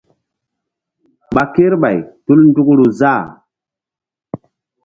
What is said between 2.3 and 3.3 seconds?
ndukru záh.